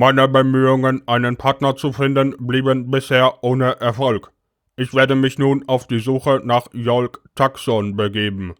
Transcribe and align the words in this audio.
Meine 0.00 0.28
Bemühungen, 0.28 1.02
einen 1.08 1.36
Partner 1.36 1.74
zu 1.74 1.92
finden, 1.92 2.36
blieben 2.38 2.88
bisher 2.88 3.42
ohne 3.42 3.80
Erfolg. 3.80 4.30
Ich 4.76 4.94
werde 4.94 5.16
mich 5.16 5.40
nun 5.40 5.64
auf 5.66 5.88
die 5.88 5.98
Suche 5.98 6.40
nach 6.44 6.68
Jolk 6.72 7.20
Taxon 7.34 7.96
begeben. 7.96 8.54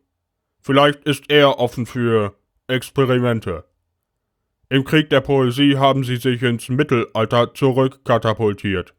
Vielleicht 0.61 1.05
ist 1.05 1.31
er 1.31 1.61
offen 1.61 1.87
für 1.87 2.35
Experimente. 2.67 3.63
Im 4.69 4.83
Krieg 4.83 5.11
der 5.11 5.21
Poesie 5.21 5.77
haben 5.77 6.03
sie 6.03 6.17
sich 6.17 6.43
ins 6.43 6.69
Mittelalter 6.71 7.55
zurückkatapultiert. 7.55 8.95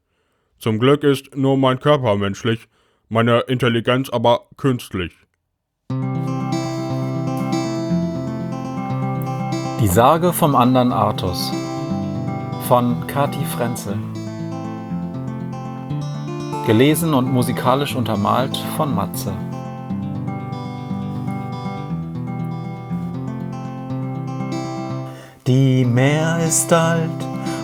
Zum 0.59 0.79
Glück 0.79 1.03
ist 1.03 1.35
nur 1.35 1.57
mein 1.57 1.81
Körper 1.81 2.15
menschlich, 2.15 2.69
meine 3.09 3.41
Intelligenz 3.49 4.09
aber 4.09 4.47
künstlich. 4.55 5.11
Die 9.81 9.87
Sage 9.89 10.31
vom 10.31 10.55
anderen 10.55 10.93
Artus 10.93 11.51
von 12.69 13.07
Kati 13.07 13.43
Frenzel. 13.45 13.97
Gelesen 16.67 17.15
und 17.15 17.33
musikalisch 17.33 17.95
untermalt 17.95 18.55
von 18.77 18.93
Matze. 18.93 19.33
Die 25.47 25.83
Meer 25.83 26.37
ist 26.47 26.71
alt 26.71 27.09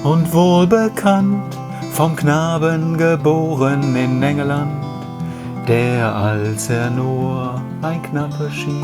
und 0.03 0.34
wohlbekannt, 0.34 1.55
vom 1.91 2.15
Knaben 2.15 2.98
geboren 2.98 3.95
in 3.95 4.23
Engeland, 4.23 4.84
der 5.67 6.15
als 6.15 6.67
er 6.71 6.90
nur 6.90 7.62
ein 7.84 8.01
Knappe 8.01 8.49
schien, 8.49 8.84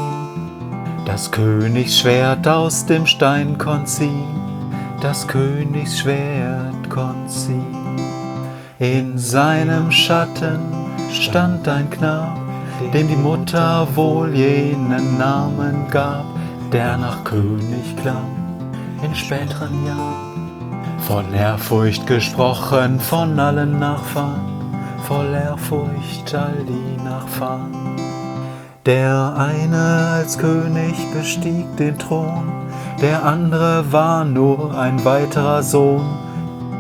das 1.04 1.32
Königsschwert 1.32 2.48
aus 2.48 2.86
dem 2.86 3.08
Stein 3.08 3.58
konziehen, 3.58 4.41
das 5.02 5.28
Königsschwert 5.28 6.90
konziehen. 6.90 7.98
In 8.80 9.18
seinem 9.18 9.92
Schatten 9.92 10.60
stand 11.12 11.68
ein 11.68 11.90
Knab, 11.90 12.38
dem 12.94 13.08
die 13.08 13.16
Mutter 13.16 13.88
wohl 13.96 14.34
jenen 14.34 15.18
Namen 15.18 15.88
gab, 15.90 16.26
der 16.72 16.98
nach 16.98 17.24
König 17.24 17.96
klang 18.02 18.42
in 19.04 19.14
späteren 19.16 19.86
Jahren. 19.86 21.00
Voll 21.00 21.26
Ehrfurcht 21.34 22.06
gesprochen 22.06 23.00
von 23.00 23.40
allen 23.40 23.80
Nachfahren, 23.80 24.42
voll 25.08 25.34
Ehrfurcht 25.34 26.34
all 26.34 26.64
die 26.68 27.04
Nachfahren. 27.04 27.81
Der 28.86 29.36
eine 29.38 30.10
als 30.16 30.40
König 30.40 30.96
bestieg 31.14 31.66
den 31.78 32.00
Thron, 32.00 32.52
der 33.00 33.24
andere 33.24 33.92
war 33.92 34.26
nur 34.26 34.76
ein 34.76 35.06
weiterer 35.06 35.62
Sohn, 35.62 36.06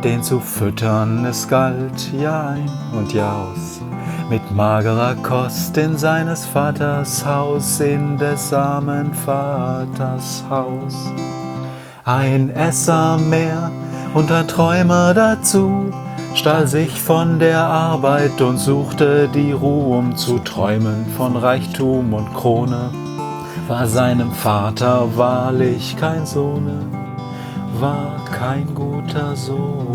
den 0.03 0.23
zu 0.23 0.39
füttern 0.39 1.25
es 1.25 1.47
galt 1.47 2.11
Jahr 2.13 2.49
ein 2.49 2.69
und 2.97 3.13
Jahr 3.13 3.49
aus. 3.51 3.81
Mit 4.31 4.51
magerer 4.51 5.13
Kost 5.21 5.77
in 5.77 5.95
seines 5.95 6.43
Vaters 6.45 7.23
Haus, 7.23 7.79
in 7.79 8.17
des 8.17 8.51
armen 8.51 9.13
Vaters 9.13 10.43
Haus 10.49 11.11
ein 12.03 12.49
Esser 12.49 13.17
mehr 13.17 13.71
und 14.13 14.31
ein 14.31 14.47
Träumer 14.47 15.13
dazu, 15.13 15.91
stahl 16.35 16.67
sich 16.67 17.01
von 17.01 17.39
der 17.39 17.59
Arbeit 17.59 18.41
und 18.41 18.57
suchte 18.57 19.29
die 19.33 19.51
Ruhe, 19.51 19.97
um 19.97 20.15
zu 20.15 20.39
träumen 20.39 21.05
von 21.17 21.35
Reichtum 21.35 22.13
und 22.13 22.33
Krone. 22.33 22.89
War 23.67 23.87
seinem 23.87 24.31
Vater 24.31 25.07
wahrlich 25.15 25.95
kein 25.97 26.25
Sohne, 26.25 26.85
war 27.79 28.15
kein 28.37 28.73
guter 28.73 29.35
Sohne. 29.35 29.91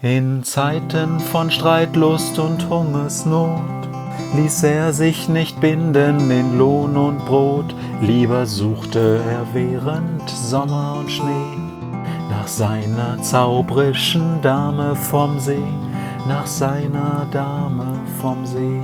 In 0.00 0.42
Zeiten 0.42 1.20
von 1.20 1.50
Streitlust 1.50 2.38
und 2.38 2.68
Hungersnot 2.68 3.60
ließ 4.34 4.64
er 4.64 4.92
sich 4.92 5.28
nicht 5.28 5.60
binden 5.60 6.30
in 6.30 6.58
Lohn 6.58 6.96
und 6.96 7.24
Brot, 7.26 7.74
lieber 8.00 8.46
suchte 8.46 9.20
er 9.30 9.46
während 9.52 10.28
Sommer 10.28 10.96
und 10.98 11.10
Schnee 11.10 11.81
nach 12.32 12.48
seiner 12.48 13.20
zaubrischen 13.20 14.40
Dame 14.40 14.96
vom 14.96 15.38
See, 15.38 15.68
nach 16.26 16.46
seiner 16.46 17.26
Dame 17.30 18.00
vom 18.20 18.46
See. 18.46 18.80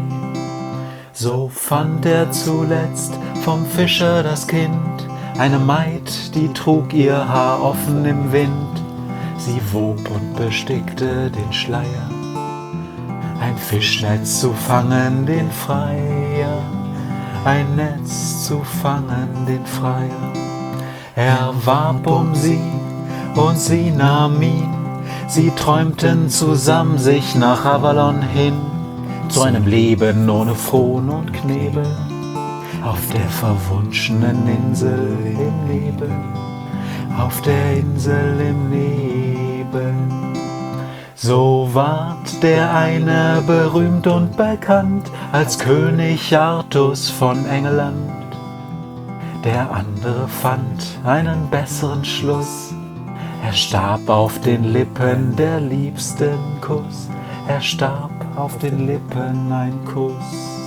So 1.13 1.49
fand 1.49 2.05
er 2.05 2.31
zuletzt 2.31 3.19
vom 3.43 3.65
Fischer 3.65 4.23
das 4.23 4.47
Kind, 4.47 5.09
eine 5.39 5.59
Maid, 5.59 6.35
die 6.35 6.53
trug 6.53 6.93
ihr 6.93 7.17
Haar 7.29 7.63
offen 7.63 8.05
im 8.05 8.31
Wind, 8.33 8.83
sie 9.39 9.61
wob 9.73 9.99
und 10.11 10.37
bestickte 10.37 11.31
den 11.31 11.53
Schleier 11.53 12.11
ein 13.41 13.57
Fischnetz 13.57 14.41
zu 14.41 14.53
fangen, 14.53 15.25
den 15.25 15.49
Freier, 15.51 16.61
ein 17.45 17.77
Netz 17.77 18.47
zu 18.47 18.63
fangen, 18.83 19.47
den 19.47 19.65
Freier. 19.65 20.33
Er 21.15 21.55
warb 21.65 22.07
um 22.07 22.35
sie 22.35 22.61
und 23.39 23.59
sie 23.59 23.91
nahm 23.91 24.43
ihn, 24.43 24.69
sie 25.29 25.51
träumten 25.51 26.29
zusammen 26.29 26.99
sich 26.99 27.35
nach 27.35 27.65
Avalon 27.65 28.21
hin, 28.21 28.55
zu 29.29 29.43
einem 29.43 29.67
Leben 29.67 30.29
ohne 30.29 30.55
Frohn 30.55 31.09
und 31.09 31.33
Knebel, 31.33 31.87
auf 32.85 33.01
der 33.13 33.29
verwunschenen 33.29 34.49
Insel 34.49 35.17
im 35.25 35.67
Nebel, 35.67 36.11
auf 37.19 37.41
der 37.43 37.77
Insel 37.77 38.41
im 38.41 38.71
Nebel. 38.71 39.95
So 41.15 41.69
ward 41.73 42.43
der 42.43 42.73
eine 42.75 43.43
berühmt 43.47 44.07
und 44.07 44.37
bekannt 44.37 45.11
als 45.33 45.59
König 45.59 46.37
Artus 46.37 47.11
von 47.11 47.45
England. 47.47 48.13
Der 49.45 49.71
andere 49.71 50.27
fand 50.29 50.99
einen 51.05 51.49
besseren 51.51 52.05
Schluss. 52.05 52.73
Er 53.49 53.55
starb 53.55 54.11
auf 54.11 54.39
den 54.43 54.63
Lippen 54.75 55.35
der 55.35 55.59
liebsten 55.59 56.61
Kuss. 56.61 57.09
Er 57.49 57.63
starb 57.63 58.11
auf 58.37 58.59
den 58.59 58.87
Lippen 58.87 59.51
ein 59.51 59.73
Kuss. 59.87 60.58